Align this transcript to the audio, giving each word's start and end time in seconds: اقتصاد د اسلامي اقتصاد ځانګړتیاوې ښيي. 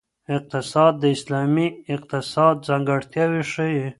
اقتصاد 0.35 0.93
د 0.99 1.03
اسلامي 1.15 1.67
اقتصاد 1.95 2.55
ځانګړتیاوې 2.67 3.43
ښيي. 3.51 3.85